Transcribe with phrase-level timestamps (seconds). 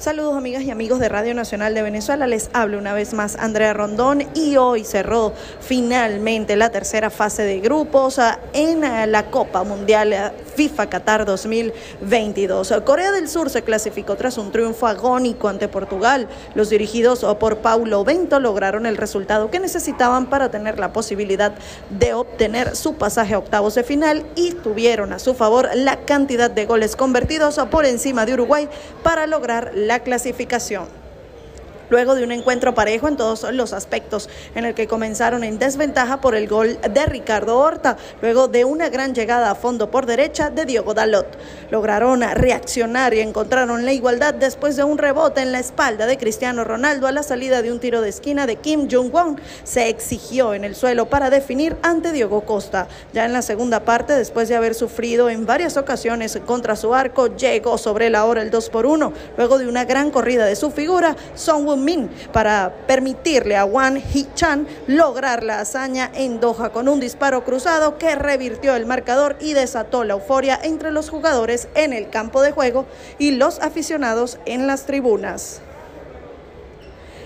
[0.00, 3.74] Saludos amigas y amigos de Radio Nacional de Venezuela, les hablo una vez más Andrea
[3.74, 9.62] Rondón y hoy cerró finalmente la tercera fase de grupos ah, en ah, la Copa
[9.62, 12.72] Mundial ah, FIFA Qatar 2022.
[12.82, 16.28] Corea del Sur se clasificó tras un triunfo agónico ante Portugal.
[16.54, 21.52] Los dirigidos por Paulo Bento lograron el resultado que necesitaban para tener la posibilidad
[21.90, 26.50] de obtener su pasaje a octavos de final y tuvieron a su favor la cantidad
[26.50, 28.66] de goles convertidos por encima de Uruguay
[29.02, 30.86] para lograr la la clasificación
[31.90, 36.20] luego de un encuentro parejo en todos los aspectos, en el que comenzaron en desventaja
[36.20, 40.50] por el gol de Ricardo Horta, luego de una gran llegada a fondo por derecha
[40.50, 41.26] de Diogo Dalot.
[41.70, 46.64] Lograron reaccionar y encontraron la igualdad después de un rebote en la espalda de Cristiano
[46.64, 49.40] Ronaldo a la salida de un tiro de esquina de Kim Jong-won.
[49.64, 52.88] Se exigió en el suelo para definir ante Diogo Costa.
[53.12, 57.34] Ya en la segunda parte, después de haber sufrido en varias ocasiones contra su arco,
[57.36, 59.12] llegó sobre la hora el 2 por 1.
[59.36, 64.66] Luego de una gran corrida de su figura, Son Min para permitirle a Wang Hee-chan
[64.86, 70.04] lograr la hazaña en Doha con un disparo cruzado que revirtió el marcador y desató
[70.04, 72.86] la euforia entre los jugadores en el campo de juego
[73.18, 75.60] y los aficionados en las tribunas.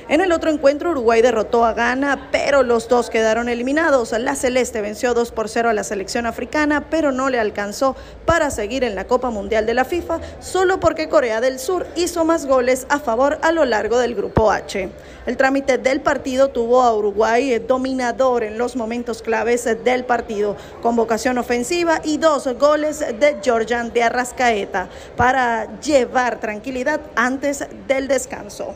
[0.07, 4.13] En el otro encuentro, Uruguay derrotó a Ghana, pero los dos quedaron eliminados.
[4.13, 8.51] La Celeste venció 2 por 0 a la selección africana, pero no le alcanzó para
[8.51, 12.45] seguir en la Copa Mundial de la FIFA, solo porque Corea del Sur hizo más
[12.45, 14.91] goles a favor a lo largo del Grupo H.
[15.25, 20.97] El trámite del partido tuvo a Uruguay dominador en los momentos claves del partido, con
[20.97, 28.75] vocación ofensiva y dos goles de Georgian de Arrascaeta para llevar tranquilidad antes del descanso.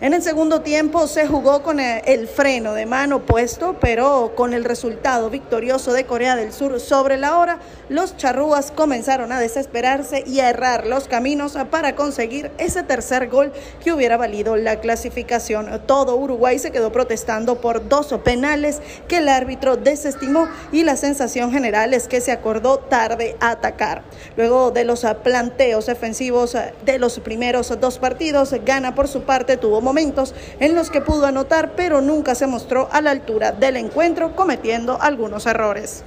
[0.00, 4.62] En el segundo tiempo se jugó con el freno de mano puesto, pero con el
[4.62, 10.38] resultado victorioso de Corea del Sur sobre la hora, los charrúas comenzaron a desesperarse y
[10.38, 15.82] a errar los caminos para conseguir ese tercer gol que hubiera valido la clasificación.
[15.86, 21.50] Todo Uruguay se quedó protestando por dos penales que el árbitro desestimó y la sensación
[21.50, 24.02] general es que se acordó tarde atacar.
[24.36, 29.87] Luego de los planteos ofensivos de los primeros dos partidos, Gana por su parte tuvo
[29.88, 34.36] momentos en los que pudo anotar, pero nunca se mostró a la altura del encuentro,
[34.36, 36.04] cometiendo algunos errores.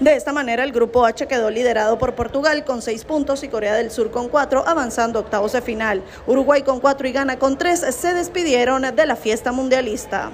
[0.00, 3.74] De esta manera, el grupo H quedó liderado por Portugal con seis puntos y Corea
[3.74, 6.02] del Sur con cuatro, avanzando octavos de final.
[6.26, 10.30] Uruguay con cuatro y Ghana con tres se despidieron de la fiesta mundialista.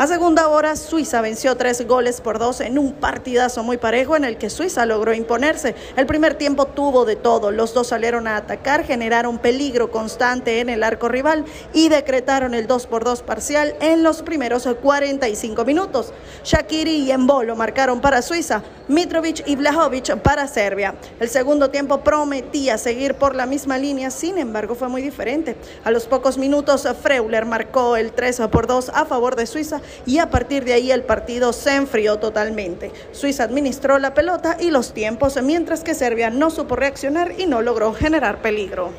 [0.00, 4.24] A segunda hora, Suiza venció tres goles por dos en un partidazo muy parejo en
[4.24, 5.74] el que Suiza logró imponerse.
[5.94, 7.50] El primer tiempo tuvo de todo.
[7.50, 11.44] Los dos salieron a atacar, generaron peligro constante en el arco rival
[11.74, 16.14] y decretaron el 2 por 2 parcial en los primeros 45 minutos.
[16.44, 20.94] Shakiri y Embolo marcaron para Suiza, Mitrovic y Vlahovic para Serbia.
[21.20, 25.56] El segundo tiempo prometía seguir por la misma línea, sin embargo fue muy diferente.
[25.84, 30.18] A los pocos minutos, Freuler marcó el 3 por 2 a favor de Suiza y
[30.18, 32.92] a partir de ahí el partido se enfrió totalmente.
[33.12, 37.62] Suiza administró la pelota y los tiempos, mientras que Serbia no supo reaccionar y no
[37.62, 38.90] logró generar peligro.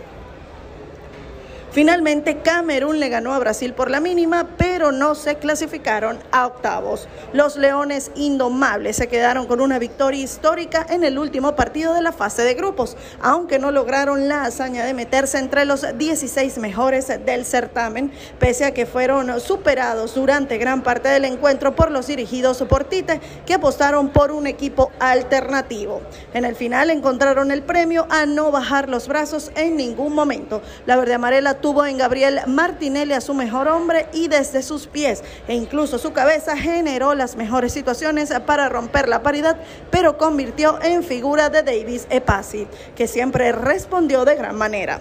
[1.72, 7.08] Finalmente, Camerún le ganó a Brasil por la mínima, pero no se clasificaron a octavos.
[7.32, 12.12] Los Leones Indomables se quedaron con una victoria histórica en el último partido de la
[12.12, 17.46] fase de grupos, aunque no lograron la hazaña de meterse entre los 16 mejores del
[17.46, 22.84] certamen, pese a que fueron superados durante gran parte del encuentro por los dirigidos por
[22.84, 26.02] Tite, que apostaron por un equipo alternativo.
[26.34, 30.62] En el final encontraron el premio a no bajar los brazos en ningún momento.
[30.86, 35.24] La verde amarela tuvo en Gabriel Martinelli a su mejor hombre y desde sus pies
[35.48, 39.58] e incluso su cabeza generó las mejores situaciones para romper la paridad,
[39.92, 45.00] pero convirtió en figura de Davis Epasi, que siempre respondió de gran manera.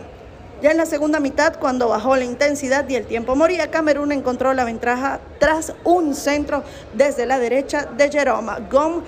[0.63, 4.53] Ya en la segunda mitad, cuando bajó la intensidad y el tiempo moría, Camerún encontró
[4.53, 9.03] la ventaja tras un centro desde la derecha de Jerome Gom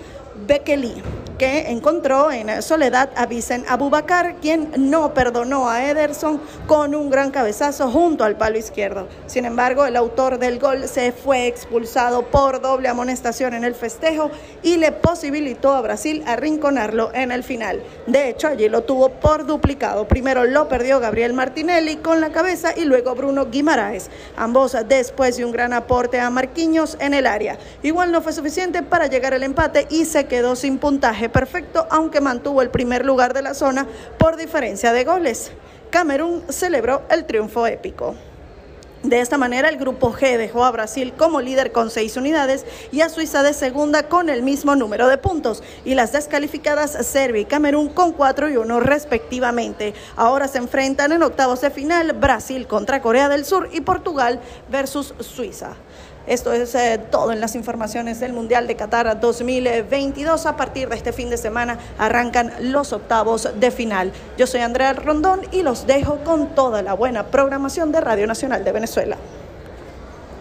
[0.46, 1.02] Bekeli
[1.42, 7.32] que encontró en soledad a Vicen Abubakar, quien no perdonó a Ederson con un gran
[7.32, 9.08] cabezazo junto al palo izquierdo.
[9.26, 14.30] Sin embargo, el autor del gol se fue expulsado por doble amonestación en el festejo
[14.62, 17.82] y le posibilitó a Brasil arrinconarlo en el final.
[18.06, 20.06] De hecho, allí lo tuvo por duplicado.
[20.06, 25.44] Primero lo perdió Gabriel Martinelli con la cabeza y luego Bruno Guimaraes, ambos después de
[25.44, 27.58] un gran aporte a Marquinhos en el área.
[27.82, 32.20] Igual no fue suficiente para llegar al empate y se quedó sin puntaje perfecto, aunque
[32.20, 33.86] mantuvo el primer lugar de la zona
[34.18, 35.50] por diferencia de goles.
[35.90, 38.14] Camerún celebró el triunfo épico.
[39.02, 43.00] De esta manera, el grupo G dejó a Brasil como líder con seis unidades y
[43.00, 47.44] a Suiza de segunda con el mismo número de puntos, y las descalificadas Serbia y
[47.44, 49.92] Camerún con cuatro y uno respectivamente.
[50.14, 54.38] Ahora se enfrentan en octavos de final Brasil contra Corea del Sur y Portugal
[54.70, 55.74] versus Suiza.
[56.26, 60.46] Esto es eh, todo en las informaciones del Mundial de Qatar 2022.
[60.46, 64.12] A partir de este fin de semana arrancan los octavos de final.
[64.38, 68.62] Yo soy Andrea Rondón y los dejo con toda la buena programación de Radio Nacional
[68.62, 69.16] de Venezuela.